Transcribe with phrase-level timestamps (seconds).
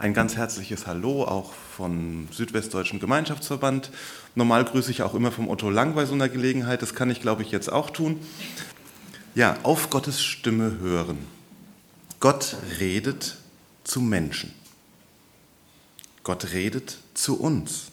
[0.00, 3.90] Ein ganz herzliches Hallo auch vom Südwestdeutschen Gemeinschaftsverband.
[4.36, 6.82] Normal grüße ich auch immer vom Otto Lang bei so einer Gelegenheit.
[6.82, 8.20] Das kann ich, glaube ich, jetzt auch tun.
[9.34, 11.18] Ja, auf Gottes Stimme hören.
[12.20, 13.38] Gott redet
[13.82, 14.52] zu Menschen.
[16.22, 17.90] Gott redet zu uns.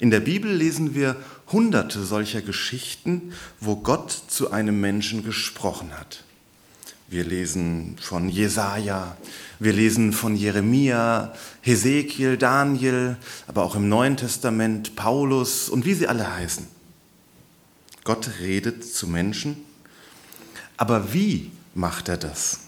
[0.00, 1.16] In der Bibel lesen wir
[1.50, 6.24] hunderte solcher Geschichten, wo Gott zu einem Menschen gesprochen hat.
[7.12, 9.18] Wir lesen von Jesaja,
[9.58, 16.08] wir lesen von Jeremia, Hesekiel, Daniel, aber auch im Neuen Testament Paulus und wie sie
[16.08, 16.66] alle heißen.
[18.04, 19.58] Gott redet zu Menschen,
[20.78, 22.60] aber wie macht er das?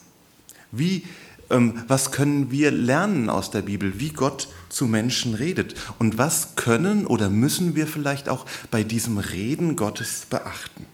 [0.71, 1.07] Wie,
[1.49, 5.75] ähm, was können wir lernen aus der Bibel, wie Gott zu Menschen redet?
[5.99, 10.85] Und was können oder müssen wir vielleicht auch bei diesem Reden Gottes beachten?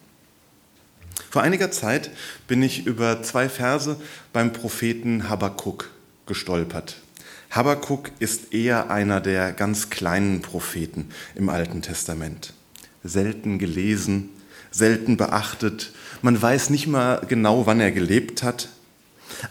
[1.31, 2.11] Vor einiger Zeit
[2.49, 3.97] bin ich über zwei Verse
[4.33, 5.89] beim Propheten Habakkuk
[6.27, 6.97] gestolpert.
[7.53, 12.53] Habakkuk ist eher einer der ganz kleinen Propheten im Alten Testament.
[13.05, 14.31] Selten gelesen,
[14.73, 15.93] selten beachtet.
[16.21, 18.69] Man weiß nicht mal genau, wann er gelebt hat.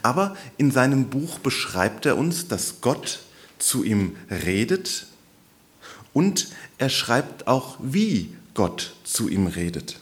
[0.01, 3.21] Aber in seinem Buch beschreibt er uns, dass Gott
[3.57, 5.07] zu ihm redet
[6.11, 9.97] und er schreibt auch, wie Gott zu ihm redet.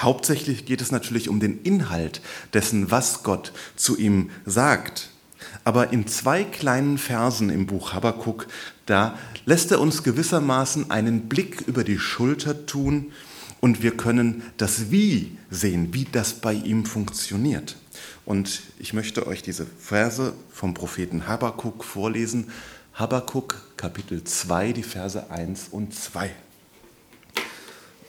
[0.00, 2.22] Hauptsächlich geht es natürlich um den Inhalt
[2.54, 5.10] dessen, was Gott zu ihm sagt.
[5.64, 8.46] Aber in zwei kleinen Versen im Buch Habakkuk,
[8.86, 13.12] da lässt er uns gewissermaßen einen Blick über die Schulter tun
[13.60, 17.76] und wir können das Wie sehen, wie das bei ihm funktioniert.
[18.24, 22.50] Und ich möchte euch diese Verse vom Propheten Habakkuk vorlesen.
[22.94, 26.30] Habakkuk Kapitel 2, die Verse 1 und 2.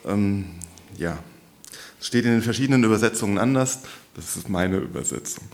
[0.06, 0.46] Ähm,
[0.96, 1.18] ja,
[2.02, 3.78] steht in den verschiedenen Übersetzungen anders.
[4.14, 5.44] Das ist meine Übersetzung.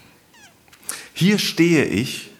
[1.12, 2.30] Hier stehe ich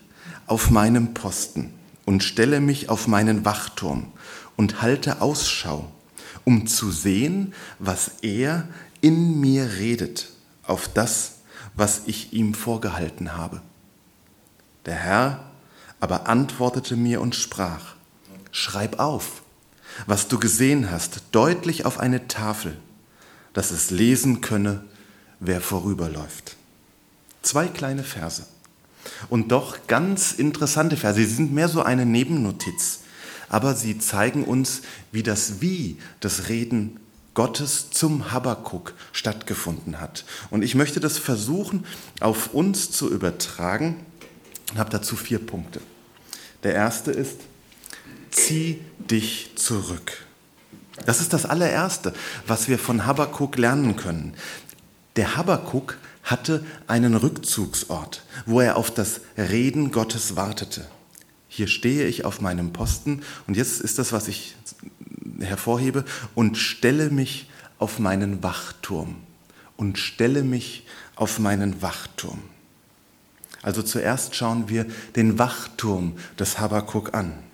[0.47, 1.75] auf meinem Posten
[2.07, 4.11] und stelle mich auf meinen Wachturm
[4.57, 5.93] und halte Ausschau,
[6.45, 8.67] um zu sehen, was er
[9.03, 10.31] in mir redet,
[10.63, 11.37] auf das,
[11.75, 13.61] was ich ihm vorgehalten habe.
[14.87, 15.45] Der Herr
[16.01, 17.95] aber antwortete mir und sprach,
[18.53, 19.43] schreib auf,
[20.07, 22.79] was du gesehen hast, deutlich auf eine Tafel
[23.53, 24.85] dass es lesen könne,
[25.41, 26.57] wer vorüberläuft.
[27.43, 28.47] Zwei kleine Verse.
[29.29, 31.21] Und doch ganz interessante Verse.
[31.21, 33.01] Sie sind mehr so eine Nebennotiz.
[33.49, 34.83] Aber sie zeigen uns,
[35.13, 37.01] wie das Wie des Reden
[37.35, 40.25] Gottes zum Habakuk stattgefunden hat.
[40.51, 41.87] Und ich möchte das versuchen,
[42.21, 43.97] auf uns zu übertragen
[44.73, 45.81] und habe dazu vier Punkte.
[46.65, 47.41] Der erste ist,
[48.31, 50.27] zieh dich zurück.
[51.09, 52.13] Das ist das allererste,
[52.47, 54.35] was wir von Habakuk lernen können.
[55.17, 60.87] Der Habakuk hatte einen Rückzugsort, wo er auf das Reden Gottes wartete.
[61.49, 64.55] Hier stehe ich auf meinem Posten und jetzt ist das, was ich
[65.41, 66.05] hervorhebe,
[66.35, 67.49] und stelle mich
[67.79, 69.17] auf meinen Wachturm.
[69.79, 70.85] Und stelle mich
[71.17, 72.43] auf meinen Wachturm.
[73.63, 74.85] Also zuerst schauen wir
[75.17, 77.48] den Wachturm des Habakuk an.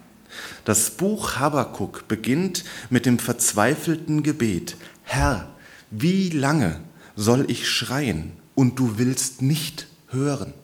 [0.64, 5.48] Das Buch Habakuk beginnt mit dem verzweifelten Gebet, Herr,
[5.90, 6.80] wie lange
[7.16, 10.54] soll ich schreien und du willst nicht hören?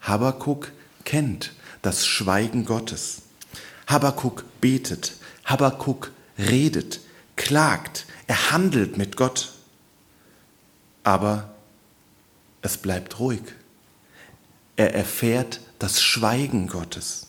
[0.00, 0.72] Habakuk
[1.04, 1.52] kennt
[1.82, 3.22] das Schweigen Gottes.
[3.86, 5.14] Habakuk betet,
[5.44, 7.00] Habakuk redet,
[7.36, 9.52] klagt, er handelt mit Gott.
[11.04, 11.54] Aber
[12.62, 13.42] es bleibt ruhig.
[14.76, 17.25] Er erfährt das Schweigen Gottes.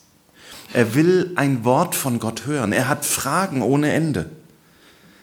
[0.73, 2.71] Er will ein Wort von Gott hören.
[2.71, 4.29] Er hat Fragen ohne Ende.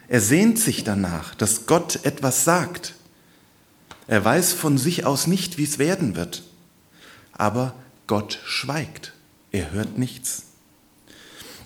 [0.08, 2.94] Er sehnt sich danach, dass Gott etwas sagt.
[4.06, 6.42] Er weiß von sich aus nicht, wie es werden wird.
[7.32, 7.74] Aber
[8.06, 9.12] Gott schweigt.
[9.50, 10.44] Er hört nichts.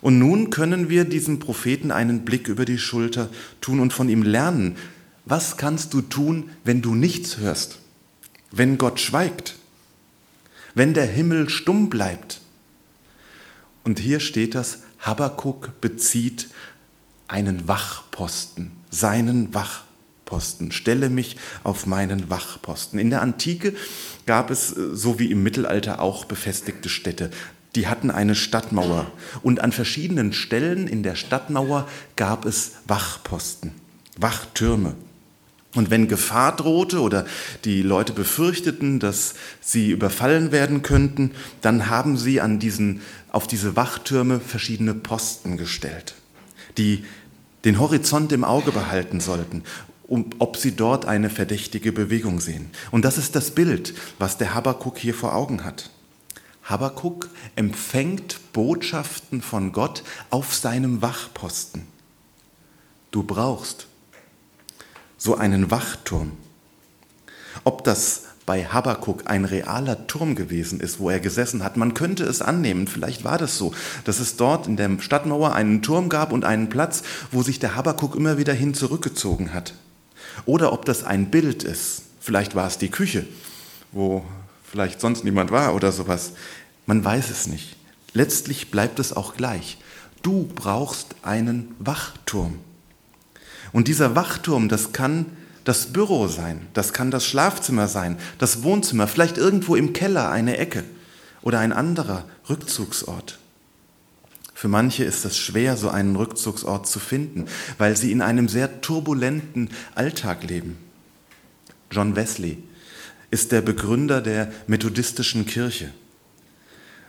[0.00, 3.28] Und nun können wir diesem Propheten einen Blick über die Schulter
[3.60, 4.76] tun und von ihm lernen.
[5.24, 7.78] Was kannst du tun, wenn du nichts hörst?
[8.52, 9.56] Wenn Gott schweigt?
[10.74, 12.40] Wenn der Himmel stumm bleibt?
[13.88, 16.50] Und hier steht das, Habakuk bezieht
[17.26, 20.72] einen Wachposten, seinen Wachposten.
[20.72, 22.98] Stelle mich auf meinen Wachposten.
[22.98, 23.74] In der Antike
[24.26, 27.30] gab es, äh, so wie im Mittelalter, auch befestigte Städte.
[27.76, 29.10] Die hatten eine Stadtmauer
[29.42, 33.72] und an verschiedenen Stellen in der Stadtmauer gab es Wachposten,
[34.18, 34.96] Wachtürme.
[35.74, 37.26] Und wenn Gefahr drohte oder
[37.64, 43.76] die Leute befürchteten, dass sie überfallen werden könnten, dann haben sie an diesen, auf diese
[43.76, 46.14] Wachtürme verschiedene Posten gestellt,
[46.78, 47.04] die
[47.64, 49.62] den Horizont im Auge behalten sollten,
[50.06, 52.70] um, ob sie dort eine verdächtige Bewegung sehen.
[52.90, 55.90] Und das ist das Bild, was der Habakuk hier vor Augen hat.
[56.64, 61.82] Habakuk empfängt Botschaften von Gott auf seinem Wachposten.
[63.10, 63.86] Du brauchst
[65.18, 66.32] so einen Wachturm.
[67.64, 71.76] Ob das bei Habakuk ein realer Turm gewesen ist, wo er gesessen hat.
[71.76, 73.74] Man könnte es annehmen, vielleicht war das so,
[74.04, 77.76] dass es dort in der Stadtmauer einen Turm gab und einen Platz, wo sich der
[77.76, 79.74] Habakuk immer wieder hin zurückgezogen hat.
[80.46, 83.26] Oder ob das ein Bild ist, vielleicht war es die Küche,
[83.92, 84.24] wo
[84.64, 86.32] vielleicht sonst niemand war oder sowas.
[86.86, 87.76] Man weiß es nicht.
[88.14, 89.76] Letztlich bleibt es auch gleich.
[90.22, 92.60] Du brauchst einen Wachturm.
[93.72, 95.26] Und dieser Wachturm, das kann
[95.64, 100.56] das Büro sein, das kann das Schlafzimmer sein, das Wohnzimmer, vielleicht irgendwo im Keller eine
[100.56, 100.84] Ecke
[101.42, 103.38] oder ein anderer Rückzugsort.
[104.54, 107.44] Für manche ist es schwer, so einen Rückzugsort zu finden,
[107.76, 110.78] weil sie in einem sehr turbulenten Alltag leben.
[111.90, 112.62] John Wesley
[113.30, 115.92] ist der Begründer der methodistischen Kirche.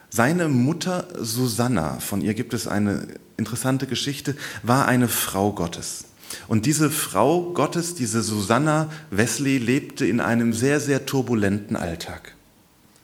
[0.09, 3.07] Seine Mutter Susanna, von ihr gibt es eine
[3.37, 6.05] interessante Geschichte, war eine Frau Gottes.
[6.47, 12.35] Und diese Frau Gottes, diese Susanna Wesley, lebte in einem sehr, sehr turbulenten Alltag.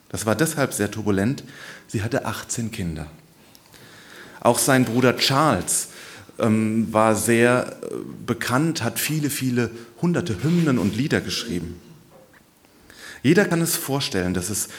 [0.10, 1.44] Das war deshalb sehr turbulent,
[1.88, 3.07] sie hatte 18 Kinder.
[4.39, 5.89] Auch sein Bruder Charles
[6.39, 7.95] ähm, war sehr äh,
[8.25, 11.80] bekannt, hat viele, viele hunderte Hymnen und Lieder geschrieben.
[13.24, 14.69] Jeder kann es vorstellen, dass es,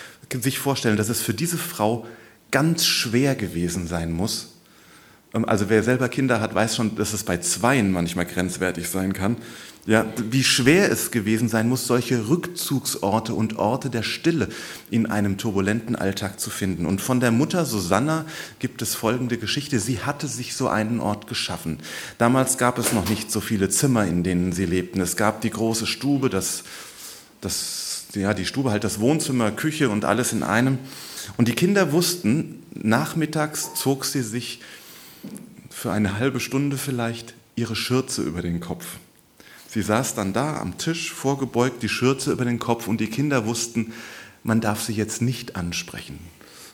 [0.40, 2.06] sich vorstellen, dass es für diese Frau
[2.52, 4.55] ganz schwer gewesen sein muss,
[5.44, 9.36] also wer selber Kinder hat, weiß schon, dass es bei Zweien manchmal grenzwertig sein kann.
[9.86, 14.48] Ja, wie schwer es gewesen sein muss, solche Rückzugsorte und Orte der Stille
[14.90, 16.86] in einem turbulenten Alltag zu finden.
[16.86, 18.24] Und von der Mutter Susanna
[18.58, 19.78] gibt es folgende Geschichte.
[19.78, 21.78] Sie hatte sich so einen Ort geschaffen.
[22.18, 25.00] Damals gab es noch nicht so viele Zimmer, in denen sie lebten.
[25.00, 26.64] Es gab die große Stube, das,
[27.40, 30.78] das, ja, die Stube halt das Wohnzimmer, Küche und alles in einem.
[31.36, 34.60] Und die Kinder wussten, nachmittags zog sie sich
[35.76, 38.96] für eine halbe Stunde vielleicht ihre Schürze über den Kopf.
[39.68, 43.44] Sie saß dann da am Tisch, vorgebeugt, die Schürze über den Kopf und die Kinder
[43.44, 43.92] wussten,
[44.42, 46.18] man darf sie jetzt nicht ansprechen.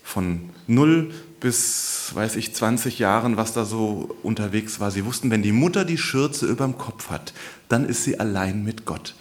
[0.04, 4.92] Von null bis, weiß ich, 20 Jahren, was da so unterwegs war.
[4.92, 7.32] Sie wussten, wenn die Mutter die Schürze über dem Kopf hat,
[7.68, 9.16] dann ist sie allein mit Gott.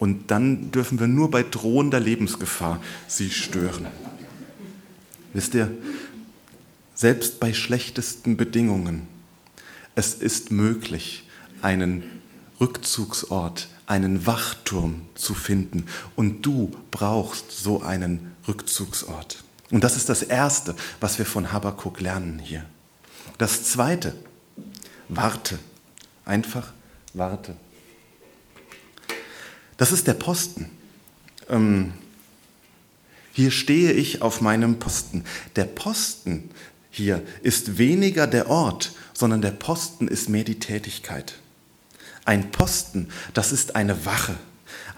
[0.00, 3.86] Und dann dürfen wir nur bei drohender Lebensgefahr sie stören.
[5.34, 5.70] Wisst ihr,
[6.96, 9.19] selbst bei schlechtesten Bedingungen
[10.00, 11.24] es ist möglich,
[11.60, 12.22] einen
[12.58, 15.86] Rückzugsort, einen Wachturm zu finden.
[16.16, 19.44] Und du brauchst so einen Rückzugsort.
[19.70, 22.64] Und das ist das Erste, was wir von Habakkuk lernen hier.
[23.36, 24.14] Das Zweite,
[25.08, 25.58] warte.
[26.24, 26.72] Einfach
[27.12, 27.54] warte.
[29.76, 30.70] Das ist der Posten.
[31.48, 31.92] Ähm,
[33.32, 35.24] hier stehe ich auf meinem Posten.
[35.56, 36.50] Der Posten
[36.90, 41.34] hier ist weniger der Ort, sondern der Posten ist mehr die Tätigkeit.
[42.24, 44.36] Ein Posten, das ist eine Wache,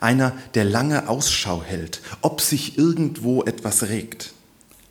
[0.00, 4.33] einer, der lange Ausschau hält, ob sich irgendwo etwas regt.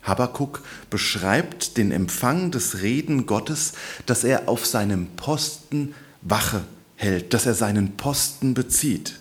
[0.02, 3.72] Habakuk beschreibt den Empfang des Reden Gottes,
[4.06, 6.64] dass er auf seinem Posten Wache
[6.96, 9.18] hält, dass er seinen Posten bezieht.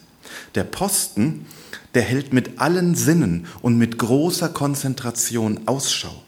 [0.55, 1.45] Der Posten,
[1.93, 6.23] der hält mit allen Sinnen und mit großer Konzentration Ausschau.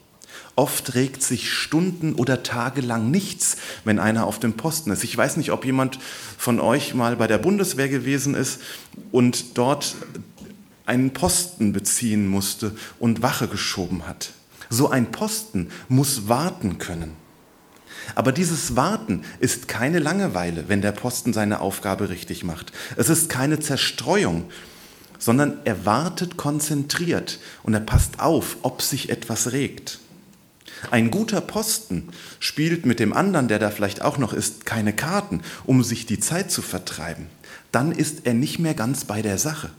[0.55, 5.03] Oft regt sich Stunden oder Tage lang nichts, wenn einer auf dem Posten ist.
[5.03, 5.97] Ich weiß nicht, ob jemand
[6.37, 8.61] von euch mal bei der Bundeswehr gewesen ist
[9.11, 9.95] und dort
[10.85, 14.31] einen Posten beziehen musste und Wache geschoben hat.
[14.69, 17.15] So ein Posten muss warten können.
[18.15, 22.71] Aber dieses Warten ist keine Langeweile, wenn der Posten seine Aufgabe richtig macht.
[22.95, 24.45] Es ist keine Zerstreuung,
[25.17, 29.99] sondern er wartet konzentriert und er passt auf, ob sich etwas regt.
[30.91, 32.09] Ein guter Posten
[32.39, 36.19] spielt mit dem anderen, der da vielleicht auch noch ist, keine Karten, um sich die
[36.19, 37.27] Zeit zu vertreiben.
[37.71, 39.71] Dann ist er nicht mehr ganz bei der Sache.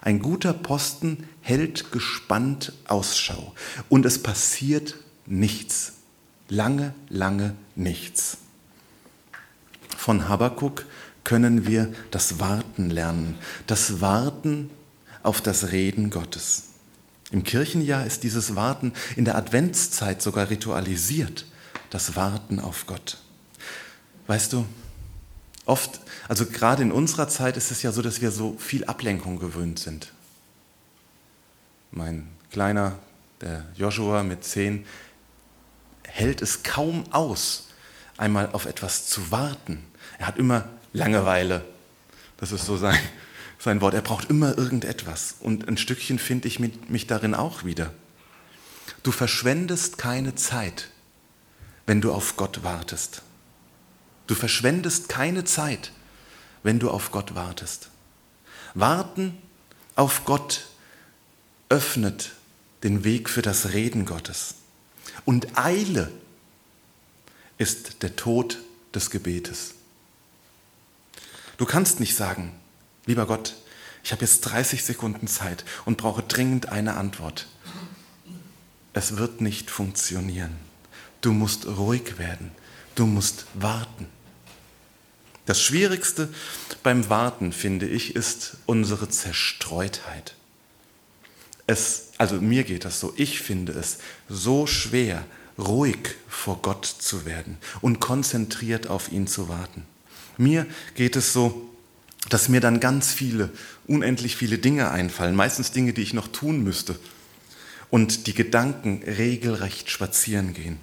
[0.00, 3.54] Ein guter Posten hält gespannt Ausschau
[3.88, 4.96] und es passiert
[5.26, 5.94] nichts.
[6.48, 8.38] Lange, lange nichts.
[9.96, 10.86] Von Habakuk
[11.24, 13.34] können wir das Warten lernen,
[13.66, 14.70] das Warten
[15.22, 16.67] auf das Reden Gottes.
[17.30, 21.44] Im Kirchenjahr ist dieses Warten in der Adventszeit sogar ritualisiert,
[21.90, 23.18] das Warten auf Gott.
[24.26, 24.66] Weißt du,
[25.66, 29.38] oft, also gerade in unserer Zeit ist es ja so, dass wir so viel Ablenkung
[29.38, 30.12] gewöhnt sind.
[31.90, 32.98] Mein kleiner,
[33.40, 34.86] der Joshua mit zehn,
[36.04, 37.68] hält es kaum aus,
[38.16, 39.84] einmal auf etwas zu warten.
[40.18, 41.64] Er hat immer Langeweile.
[42.38, 42.98] Das ist so sein,
[43.58, 43.94] sein Wort.
[43.94, 45.36] Er braucht immer irgendetwas.
[45.40, 47.92] Und ein Stückchen finde ich mich darin auch wieder.
[49.02, 50.88] du verschwendest keine Zeit,
[51.86, 53.22] wenn du auf Gott wartest.
[54.26, 55.92] Du verschwendest keine Zeit,
[56.62, 57.90] wenn du auf Gott wartest.
[58.74, 59.38] Warten
[59.94, 60.66] auf Gott
[61.68, 62.32] öffnet
[62.82, 64.54] den Weg für das Reden Gottes.
[65.24, 66.12] Und Eile
[67.56, 68.58] ist der Tod
[68.94, 69.74] des Gebetes.
[71.56, 72.52] Du kannst nicht sagen,
[73.08, 73.56] lieber Gott,
[74.04, 77.48] ich habe jetzt 30 Sekunden Zeit und brauche dringend eine Antwort.
[78.92, 80.56] Es wird nicht funktionieren.
[81.20, 82.52] Du musst ruhig werden.
[82.94, 84.06] Du musst warten.
[85.46, 86.28] Das Schwierigste
[86.82, 90.34] beim Warten, finde ich, ist unsere Zerstreutheit.
[91.66, 93.98] Es, also mir geht das so, ich finde es
[94.28, 95.24] so schwer,
[95.58, 99.84] ruhig vor Gott zu werden und konzentriert auf ihn zu warten.
[100.36, 101.68] Mir geht es so,
[102.28, 103.50] dass mir dann ganz viele,
[103.86, 106.98] unendlich viele Dinge einfallen, meistens Dinge, die ich noch tun müsste,
[107.90, 110.78] und die Gedanken regelrecht spazieren gehen.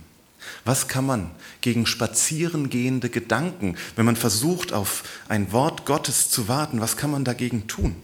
[0.63, 6.81] Was kann man gegen spazierengehende Gedanken, wenn man versucht, auf ein Wort Gottes zu warten,
[6.81, 7.95] was kann man dagegen tun?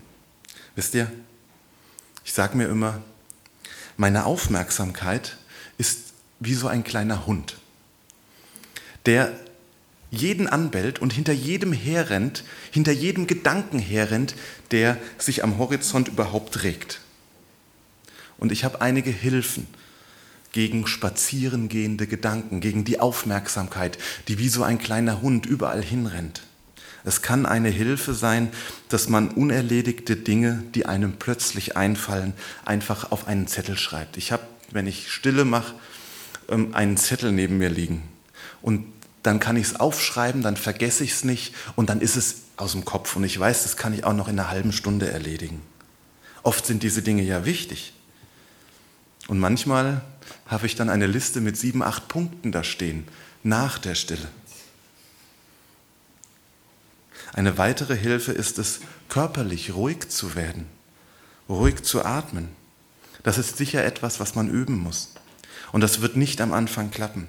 [0.76, 1.12] Wisst ihr,
[2.24, 3.02] ich sage mir immer,
[3.98, 5.38] meine Aufmerksamkeit
[5.78, 7.58] ist wie so ein kleiner Hund,
[9.06, 9.34] der
[10.12, 14.36] jeden anbellt und hinter jedem herrennt, hinter jedem Gedanken herrennt,
[14.72, 17.00] der sich am Horizont überhaupt regt.
[18.38, 19.68] Und ich habe einige Hilfen
[20.52, 26.44] gegen spazierengehende Gedanken, gegen die Aufmerksamkeit, die wie so ein kleiner Hund überall hinrennt.
[27.04, 28.50] Es kann eine Hilfe sein,
[28.90, 32.34] dass man unerledigte Dinge, die einem plötzlich einfallen,
[32.66, 34.18] einfach auf einen Zettel schreibt.
[34.18, 35.74] Ich habe, wenn ich Stille mache,
[36.50, 38.04] ähm, einen Zettel neben mir liegen.
[38.62, 38.86] Und
[39.24, 42.72] dann kann ich es aufschreiben, dann vergesse ich es nicht und dann ist es aus
[42.72, 43.16] dem Kopf.
[43.16, 45.62] Und ich weiß, das kann ich auch noch in einer halben Stunde erledigen.
[46.44, 47.94] Oft sind diese Dinge ja wichtig.
[49.28, 50.02] Und manchmal
[50.48, 53.08] habe ich dann eine Liste mit sieben, acht Punkten da stehen,
[53.44, 54.28] nach der Stille.
[57.34, 60.68] Eine weitere Hilfe ist es, körperlich ruhig zu werden,
[61.48, 62.50] ruhig zu atmen.
[63.24, 65.14] Das ist sicher etwas, was man üben muss.
[65.72, 67.28] Und das wird nicht am Anfang klappen.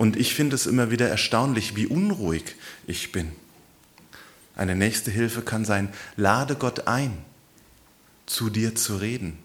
[0.00, 3.32] Und ich finde es immer wieder erstaunlich, wie unruhig ich bin.
[4.56, 7.18] Eine nächste Hilfe kann sein, lade Gott ein,
[8.24, 9.36] zu dir zu reden.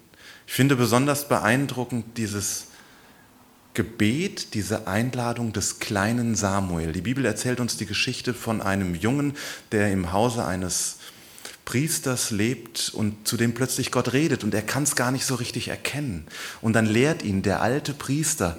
[0.48, 2.68] Ich finde besonders beeindruckend dieses
[3.74, 6.94] Gebet, diese Einladung des kleinen Samuel.
[6.94, 9.34] Die Bibel erzählt uns die Geschichte von einem Jungen,
[9.74, 11.00] der im Hause eines
[11.66, 15.36] Priesters lebt und zu dem plötzlich Gott redet und er kann es gar nicht so
[15.36, 16.26] richtig erkennen.
[16.62, 18.58] Und dann lehrt ihn der alte Priester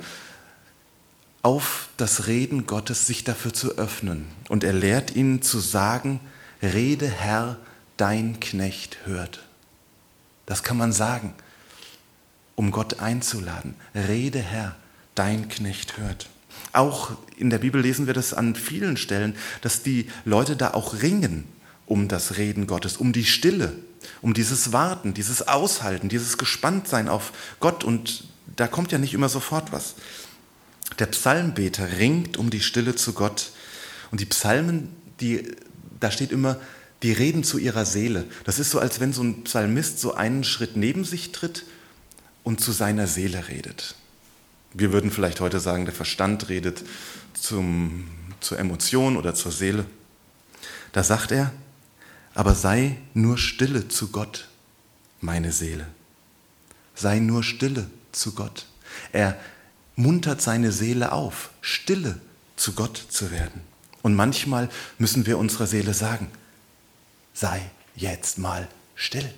[1.46, 4.26] auf das Reden Gottes, sich dafür zu öffnen.
[4.48, 6.18] Und er lehrt ihn zu sagen,
[6.60, 7.56] Rede Herr,
[7.96, 9.46] dein Knecht hört.
[10.44, 11.34] Das kann man sagen
[12.56, 13.76] um Gott einzuladen.
[13.94, 14.74] Rede Herr,
[15.14, 16.28] dein Knecht hört.
[16.72, 21.00] Auch in der Bibel lesen wir das an vielen Stellen, dass die Leute da auch
[21.00, 21.44] ringen
[21.86, 23.72] um das Reden Gottes, um die Stille,
[24.20, 27.84] um dieses Warten, dieses Aushalten, dieses Gespanntsein auf Gott.
[27.84, 28.24] Und
[28.56, 29.94] da kommt ja nicht immer sofort was.
[30.98, 33.50] Der Psalmbeter ringt um die Stille zu Gott.
[34.10, 34.88] Und die Psalmen,
[35.20, 35.56] die,
[36.00, 36.60] da steht immer,
[37.02, 38.24] die reden zu ihrer Seele.
[38.44, 41.64] Das ist so, als wenn so ein Psalmist so einen Schritt neben sich tritt
[42.42, 43.96] und zu seiner Seele redet.
[44.72, 46.82] Wir würden vielleicht heute sagen, der Verstand redet
[47.34, 48.08] zum,
[48.40, 49.84] zur Emotion oder zur Seele.
[50.92, 51.52] Da sagt er,
[52.34, 54.48] aber sei nur stille zu Gott,
[55.20, 55.86] meine Seele.
[56.94, 58.66] Sei nur stille zu Gott.
[59.12, 59.38] Er
[59.96, 62.20] muntert seine Seele auf, stille
[62.54, 63.62] zu Gott zu werden.
[64.02, 66.30] Und manchmal müssen wir unserer Seele sagen,
[67.34, 67.60] sei
[67.96, 69.28] jetzt mal still.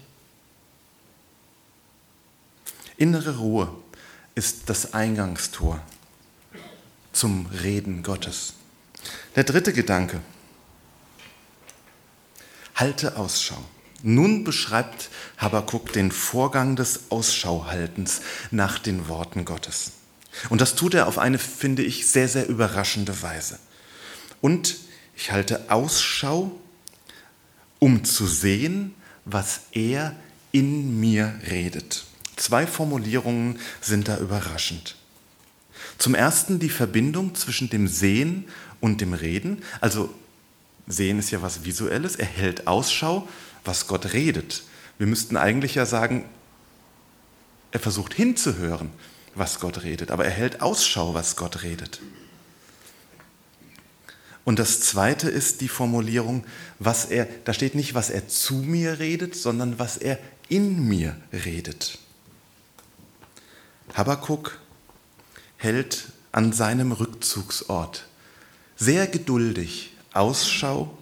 [2.97, 3.73] Innere Ruhe
[4.35, 5.81] ist das Eingangstor
[7.13, 8.55] zum Reden Gottes.
[9.37, 10.21] Der dritte Gedanke.
[12.75, 13.63] Halte Ausschau.
[14.03, 19.93] Nun beschreibt Habakuk den Vorgang des Ausschauhaltens nach den Worten Gottes.
[20.49, 23.59] Und das tut er auf eine, finde ich, sehr, sehr überraschende Weise.
[24.41, 24.77] Und
[25.17, 26.53] ich halte Ausschau,
[27.79, 30.15] um zu sehen, was er
[30.53, 32.05] in mir redet.
[32.37, 34.97] Zwei Formulierungen sind da überraschend.
[35.99, 38.45] Zum ersten die Verbindung zwischen dem Sehen
[38.81, 39.63] und dem Reden.
[39.81, 40.15] Also
[40.87, 43.29] Sehen ist ja was Visuelles, er hält Ausschau,
[43.65, 44.63] was Gott redet.
[44.97, 46.25] Wir müssten eigentlich ja sagen,
[47.71, 48.91] er versucht hinzuhören,
[49.35, 52.01] was Gott redet, aber er hält Ausschau, was Gott redet.
[54.45, 56.45] Und das zweite ist die Formulierung,
[56.79, 60.19] was er, da steht nicht, was er zu mir redet, sondern was er
[60.49, 61.99] in mir redet.
[63.95, 64.59] Habakuk
[65.59, 68.07] hält an seinem Rückzugsort
[68.77, 70.97] sehr geduldig Ausschau,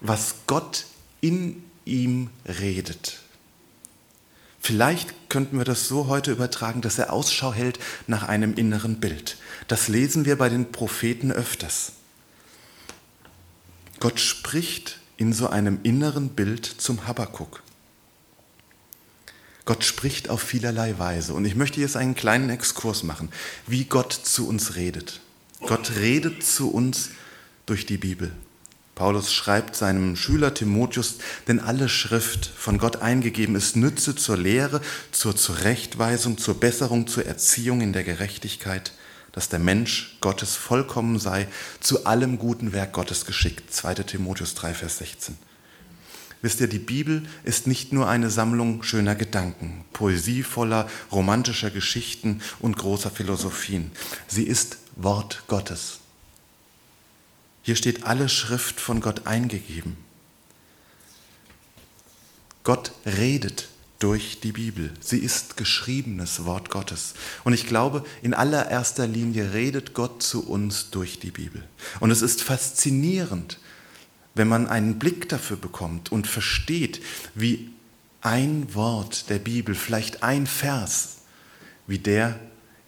[0.00, 0.86] was Gott
[1.20, 3.21] in ihm redet.
[4.62, 9.36] Vielleicht könnten wir das so heute übertragen, dass er Ausschau hält nach einem inneren Bild.
[9.66, 11.92] Das lesen wir bei den Propheten öfters.
[13.98, 17.62] Gott spricht in so einem inneren Bild zum Habakuk.
[19.64, 21.34] Gott spricht auf vielerlei Weise.
[21.34, 23.30] Und ich möchte jetzt einen kleinen Exkurs machen,
[23.66, 25.20] wie Gott zu uns redet.
[25.60, 27.10] Gott redet zu uns
[27.66, 28.32] durch die Bibel.
[28.94, 31.16] Paulus schreibt seinem Schüler Timotheus,
[31.48, 34.80] denn alle Schrift von Gott eingegeben ist, nütze zur Lehre,
[35.12, 38.92] zur Zurechtweisung, zur Besserung, zur Erziehung in der Gerechtigkeit,
[39.32, 41.48] dass der Mensch Gottes vollkommen sei,
[41.80, 43.72] zu allem guten Werk Gottes geschickt.
[43.72, 45.38] 2 Timotheus 3, Vers 16.
[46.42, 52.76] Wisst ihr, die Bibel ist nicht nur eine Sammlung schöner Gedanken, poesievoller, romantischer Geschichten und
[52.76, 53.92] großer Philosophien.
[54.26, 56.01] Sie ist Wort Gottes.
[57.62, 59.96] Hier steht alle Schrift von Gott eingegeben.
[62.64, 64.92] Gott redet durch die Bibel.
[65.00, 67.14] Sie ist geschriebenes Wort Gottes.
[67.44, 71.62] Und ich glaube, in allererster Linie redet Gott zu uns durch die Bibel.
[72.00, 73.58] Und es ist faszinierend,
[74.34, 77.00] wenn man einen Blick dafür bekommt und versteht,
[77.34, 77.70] wie
[78.22, 81.18] ein Wort der Bibel, vielleicht ein Vers,
[81.86, 82.38] wie der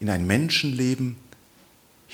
[0.00, 1.16] in ein Menschenleben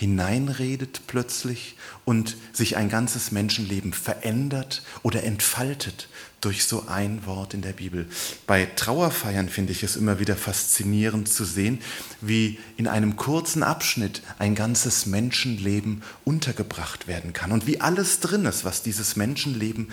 [0.00, 1.76] hineinredet plötzlich
[2.06, 6.08] und sich ein ganzes Menschenleben verändert oder entfaltet
[6.40, 8.06] durch so ein Wort in der Bibel.
[8.46, 11.80] Bei Trauerfeiern finde ich es immer wieder faszinierend zu sehen,
[12.22, 18.46] wie in einem kurzen Abschnitt ein ganzes Menschenleben untergebracht werden kann und wie alles drin
[18.46, 19.90] ist, was dieses Menschenleben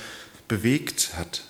[0.48, 1.44] bewegt hat.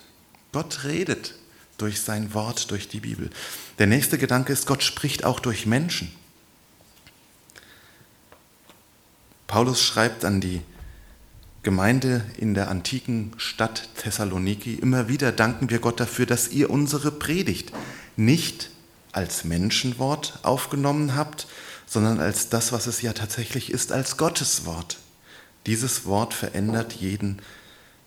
[0.50, 1.36] Gott redet
[1.76, 3.30] durch sein Wort, durch die Bibel.
[3.78, 6.10] Der nächste Gedanke ist, Gott spricht auch durch Menschen.
[9.48, 10.60] Paulus schreibt an die
[11.62, 17.10] Gemeinde in der antiken Stadt Thessaloniki, immer wieder danken wir Gott dafür, dass ihr unsere
[17.10, 17.72] Predigt
[18.14, 18.70] nicht
[19.10, 21.48] als Menschenwort aufgenommen habt,
[21.86, 24.98] sondern als das, was es ja tatsächlich ist, als Gottes Wort.
[25.66, 27.40] Dieses Wort verändert jeden,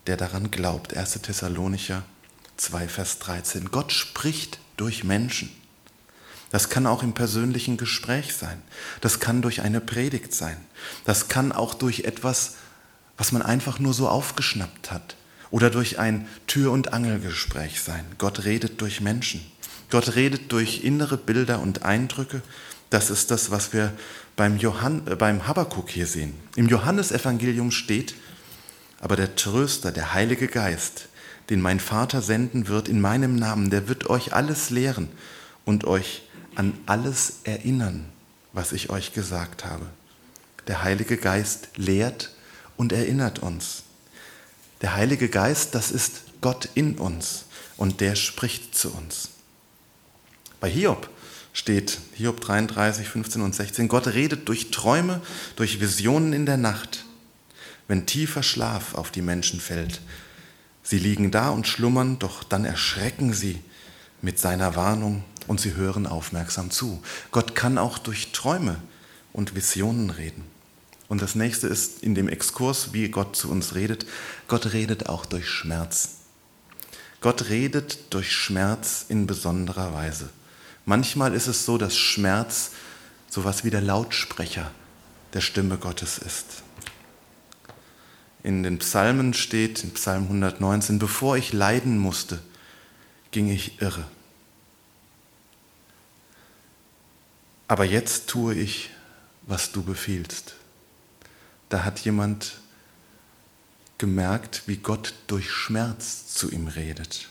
[0.06, 0.96] der daran glaubt.
[0.96, 1.14] 1.
[1.24, 2.04] Thessalonicher
[2.58, 3.72] 2, Vers 13.
[3.72, 5.50] Gott spricht durch Menschen.
[6.52, 8.62] Das kann auch im persönlichen Gespräch sein.
[9.00, 10.58] Das kann durch eine Predigt sein.
[11.06, 12.56] Das kann auch durch etwas,
[13.18, 15.16] was man einfach nur so aufgeschnappt hat.
[15.50, 18.06] Oder durch ein Tür- und Angelgespräch sein.
[18.18, 19.42] Gott redet durch Menschen.
[19.90, 22.42] Gott redet durch innere Bilder und Eindrücke.
[22.90, 23.94] Das ist das, was wir
[24.36, 26.34] beim, Johann, äh, beim Habakkuk hier sehen.
[26.56, 28.16] Im Johannesevangelium steht,
[29.00, 31.08] aber der Tröster, der Heilige Geist,
[31.50, 35.10] den mein Vater senden wird in meinem Namen, der wird euch alles lehren
[35.66, 36.24] und euch
[36.56, 38.06] an alles erinnern,
[38.54, 39.86] was ich euch gesagt habe.
[40.68, 42.34] Der Heilige Geist lehrt
[42.78, 43.84] und erinnert uns.
[44.82, 47.46] Der Heilige Geist, das ist Gott in uns
[47.78, 49.30] und der spricht zu uns.
[50.60, 51.10] Bei Hiob
[51.54, 55.22] steht Hiob 33, 15 und 16, Gott redet durch Träume,
[55.56, 57.06] durch Visionen in der Nacht,
[57.88, 60.02] wenn tiefer Schlaf auf die Menschen fällt.
[60.84, 63.60] Sie liegen da und schlummern, doch dann erschrecken sie
[64.22, 67.02] mit seiner Warnung und sie hören aufmerksam zu.
[67.32, 68.78] Gott kann auch durch Träume
[69.34, 70.44] und Visionen reden.
[71.08, 74.06] Und das nächste ist in dem Exkurs, wie Gott zu uns redet.
[74.48, 76.20] Gott redet auch durch Schmerz.
[77.20, 80.30] Gott redet durch Schmerz in besonderer Weise.
[80.86, 82.72] Manchmal ist es so, dass Schmerz
[83.30, 84.72] sowas wie der Lautsprecher
[85.34, 86.64] der Stimme Gottes ist.
[88.44, 92.40] In den Psalmen steht, in Psalm 119, bevor ich leiden musste,
[93.32, 94.06] ging ich irre.
[97.72, 98.90] Aber jetzt tue ich,
[99.44, 100.56] was du befiehlst.
[101.70, 102.60] Da hat jemand
[103.98, 107.30] gemerkt, wie Gott durch Schmerz zu ihm redet.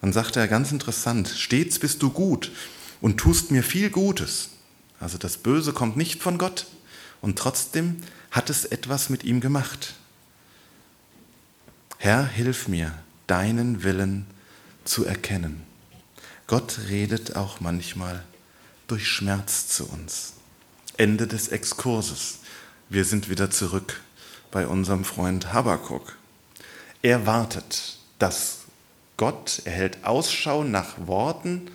[0.00, 2.50] Dann sagte er ganz interessant, stets bist du gut
[3.00, 4.48] und tust mir viel Gutes.
[4.98, 6.66] Also das Böse kommt nicht von Gott
[7.20, 9.94] und trotzdem hat es etwas mit ihm gemacht.
[11.98, 12.92] Herr, hilf mir,
[13.28, 14.26] deinen Willen
[14.84, 15.62] zu erkennen.
[16.48, 18.24] Gott redet auch manchmal
[18.88, 20.32] durch Schmerz zu uns.
[20.96, 22.40] Ende des Exkurses.
[22.88, 24.00] Wir sind wieder zurück
[24.50, 26.16] bei unserem Freund Habakuk.
[27.02, 28.60] Er wartet, dass
[29.16, 31.70] Gott, er hält Ausschau nach Worten,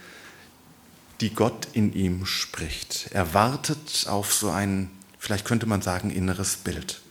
[1.21, 3.09] die Gott in ihm spricht.
[3.11, 7.01] Er wartet auf so ein, vielleicht könnte man sagen, inneres Bild.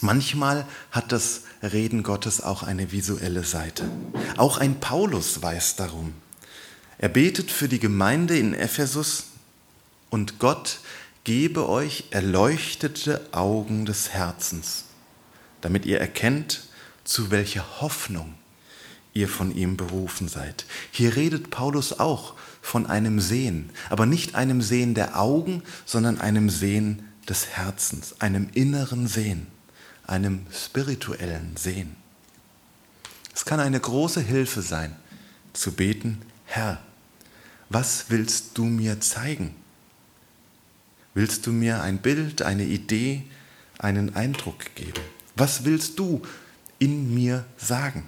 [0.00, 3.88] Manchmal hat das Reden Gottes auch eine visuelle Seite.
[4.36, 6.14] Auch ein Paulus weiß darum.
[7.02, 9.24] Er betet für die Gemeinde in Ephesus
[10.08, 10.78] und Gott
[11.24, 14.84] gebe euch erleuchtete Augen des Herzens,
[15.62, 16.68] damit ihr erkennt,
[17.02, 18.34] zu welcher Hoffnung
[19.14, 20.64] ihr von ihm berufen seid.
[20.92, 26.50] Hier redet Paulus auch von einem Sehen, aber nicht einem Sehen der Augen, sondern einem
[26.50, 29.48] Sehen des Herzens, einem inneren Sehen,
[30.06, 31.96] einem spirituellen Sehen.
[33.34, 34.94] Es kann eine große Hilfe sein,
[35.52, 36.80] zu beten, Herr,
[37.72, 39.54] was willst du mir zeigen?
[41.14, 43.22] Willst du mir ein Bild, eine Idee,
[43.78, 45.00] einen Eindruck geben?
[45.36, 46.22] Was willst du
[46.78, 48.06] in mir sagen?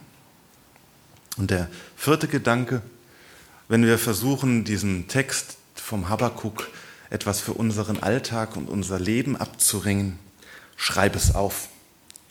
[1.37, 2.83] Und der vierte Gedanke,
[3.68, 6.68] wenn wir versuchen, diesen Text vom Habakuk
[7.11, 10.18] etwas für unseren Alltag und unser Leben abzuringen,
[10.77, 11.68] schreib es auf.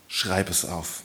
[0.07, 1.03] Schreib es auf.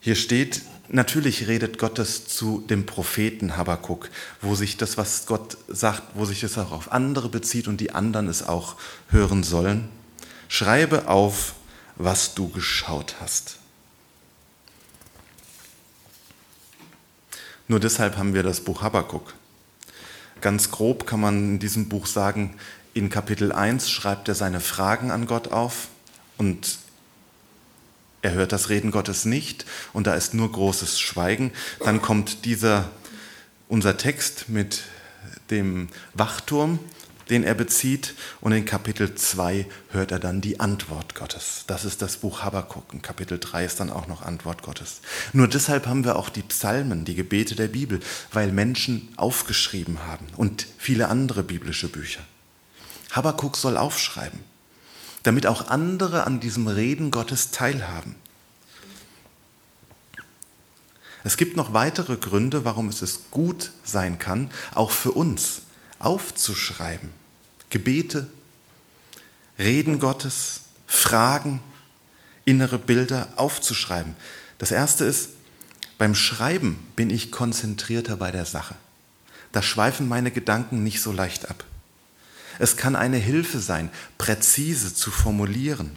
[0.00, 6.02] Hier steht, natürlich redet Gottes zu dem Propheten Habakuk, wo sich das, was Gott sagt,
[6.14, 8.76] wo sich es auch auf andere bezieht und die anderen es auch
[9.08, 9.88] hören sollen.
[10.48, 11.54] Schreibe auf,
[11.96, 13.58] was du geschaut hast.
[17.66, 19.34] Nur deshalb haben wir das Buch Habakuk.
[20.40, 22.54] Ganz grob kann man in diesem Buch sagen,
[22.94, 25.88] in Kapitel 1 schreibt er seine Fragen an Gott auf
[26.38, 26.78] und
[28.22, 31.52] er hört das Reden Gottes nicht und da ist nur großes Schweigen.
[31.84, 32.90] Dann kommt dieser,
[33.68, 34.82] unser Text mit
[35.50, 36.78] dem Wachturm,
[37.30, 41.64] den er bezieht und in Kapitel 2 hört er dann die Antwort Gottes.
[41.66, 42.92] Das ist das Buch Habakkuk.
[42.92, 45.00] In Kapitel 3 ist dann auch noch Antwort Gottes.
[45.32, 48.00] Nur deshalb haben wir auch die Psalmen, die Gebete der Bibel,
[48.32, 52.22] weil Menschen aufgeschrieben haben und viele andere biblische Bücher.
[53.10, 54.40] Habakkuk soll aufschreiben
[55.22, 58.14] damit auch andere an diesem Reden Gottes teilhaben.
[61.24, 65.62] Es gibt noch weitere Gründe, warum es gut sein kann, auch für uns
[65.98, 67.10] aufzuschreiben.
[67.70, 68.28] Gebete,
[69.58, 71.60] Reden Gottes, Fragen,
[72.44, 74.14] innere Bilder aufzuschreiben.
[74.58, 75.30] Das erste ist,
[75.98, 78.76] beim Schreiben bin ich konzentrierter bei der Sache.
[79.52, 81.64] Da schweifen meine Gedanken nicht so leicht ab.
[82.58, 85.92] Es kann eine Hilfe sein, präzise zu formulieren.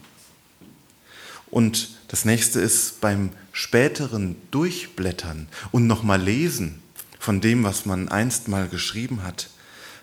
[1.50, 6.82] Und das nächste ist beim späteren Durchblättern und nochmal lesen
[7.20, 9.50] von dem, was man einst mal geschrieben hat.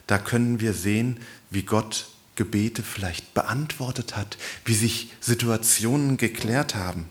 [0.06, 1.18] Da können wir sehen,
[1.50, 7.06] wie Gott Gebete vielleicht beantwortet hat, wie sich Situationen geklärt haben.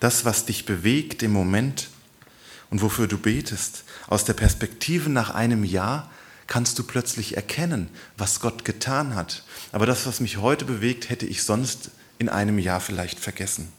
[0.00, 1.88] Das, was dich bewegt im Moment
[2.70, 6.10] und wofür du betest, aus der Perspektive nach einem Jahr
[6.46, 9.44] kannst du plötzlich erkennen, was Gott getan hat.
[9.72, 13.72] Aber das, was mich heute bewegt, hätte ich sonst in einem Jahr vielleicht vergessen.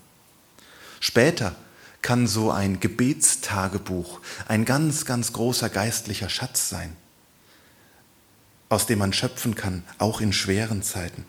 [1.00, 1.56] Später
[2.02, 6.96] kann so ein Gebetstagebuch ein ganz, ganz großer geistlicher Schatz sein,
[8.70, 11.26] aus dem man schöpfen kann, auch in schweren Zeiten.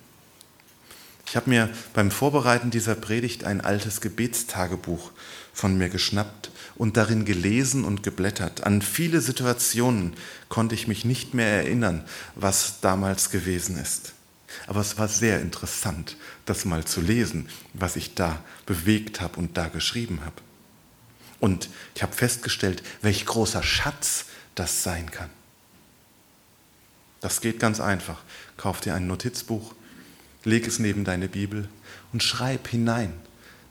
[1.26, 5.10] Ich habe mir beim Vorbereiten dieser Predigt ein altes Gebetstagebuch
[5.52, 8.64] von mir geschnappt und darin gelesen und geblättert.
[8.64, 10.14] An viele Situationen
[10.48, 14.12] konnte ich mich nicht mehr erinnern, was damals gewesen ist.
[14.66, 19.56] Aber es war sehr interessant, das mal zu lesen, was ich da bewegt habe und
[19.56, 20.36] da geschrieben habe.
[21.40, 25.30] Und ich habe festgestellt, welch großer Schatz das sein kann.
[27.20, 28.22] Das geht ganz einfach.
[28.56, 29.74] Kauf dir ein Notizbuch,
[30.44, 31.68] leg es neben deine Bibel
[32.12, 33.12] und schreib hinein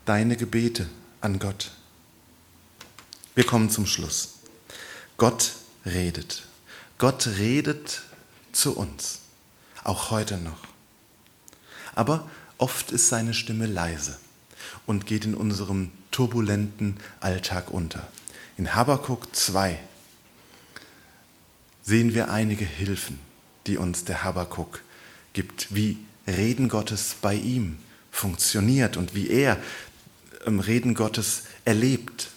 [0.05, 0.87] deine Gebete
[1.21, 1.71] an Gott.
[3.35, 4.35] Wir kommen zum Schluss.
[5.17, 5.53] Gott
[5.85, 6.43] redet.
[6.97, 8.03] Gott redet
[8.51, 9.19] zu uns,
[9.83, 10.59] auch heute noch.
[11.95, 14.17] Aber oft ist seine Stimme leise
[14.85, 18.07] und geht in unserem turbulenten Alltag unter.
[18.57, 19.79] In Habakkuk 2
[21.83, 23.19] sehen wir einige Hilfen,
[23.65, 24.81] die uns der Habakkuk
[25.33, 27.77] gibt, wie Reden Gottes bei ihm
[28.11, 29.57] funktioniert und wie er
[30.45, 32.29] Reden Gottes erlebt.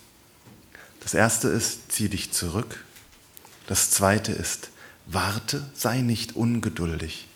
[1.07, 2.85] Das erste ist, zieh dich zurück.
[3.69, 4.71] Das zweite ist,
[5.07, 7.29] warte, sei nicht ungeduldig.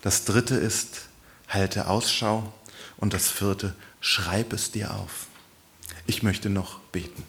[0.00, 1.02] Das dritte ist,
[1.46, 2.50] halte Ausschau.
[2.96, 5.26] Und das vierte, schreib es dir auf.
[6.06, 7.24] Ich möchte noch beten.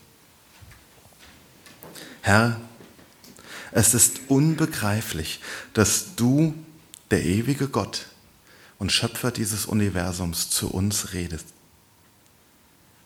[2.22, 2.58] Herr,
[3.74, 5.42] es ist unbegreiflich,
[5.74, 6.56] dass du,
[7.12, 8.06] der ewige Gott
[8.80, 11.48] und Schöpfer dieses Universums, zu uns redest.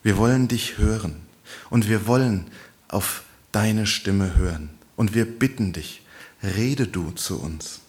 [0.03, 1.27] Wir wollen dich hören.
[1.69, 2.47] Und wir wollen
[2.87, 4.69] auf deine Stimme hören.
[4.95, 6.01] Und wir bitten dich,
[6.43, 7.81] rede du zu uns.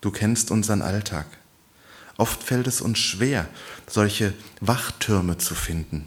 [0.00, 1.26] Du kennst unseren Alltag.
[2.18, 3.48] Oft fällt es uns schwer,
[3.86, 6.06] solche Wachtürme zu finden,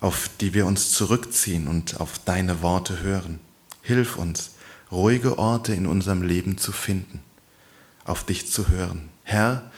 [0.00, 3.38] auf die wir uns zurückziehen und auf deine Worte hören.
[3.82, 4.52] Hilf uns,
[4.90, 7.20] ruhige Orte in unserem Leben zu finden,
[8.04, 9.08] auf dich zu hören.
[9.24, 9.70] Herr,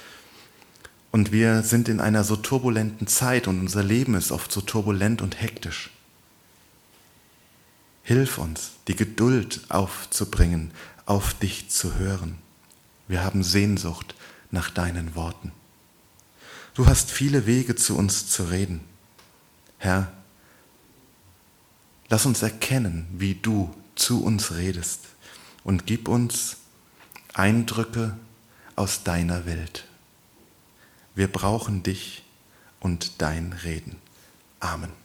[1.13, 5.23] und wir sind in einer so turbulenten Zeit und unser Leben ist oft so turbulent
[5.23, 5.91] und hektisch.
[8.03, 10.71] Hilf uns, die Geduld aufzubringen,
[11.07, 12.39] auf dich zu hören.
[13.09, 14.15] Wir haben Sehnsucht
[14.51, 15.53] nach deinen Worten.
[16.75, 18.81] Du hast viele Wege zu uns zu reden.
[19.79, 20.13] Herr,
[22.09, 25.01] lass uns erkennen, wie du zu uns redest
[25.65, 26.59] und gib uns
[27.35, 28.17] Eindrücke
[28.77, 29.90] aus deiner Welt.
[31.15, 32.23] Wir brauchen dich
[32.81, 33.97] und dein Reden.
[34.61, 35.00] Amen.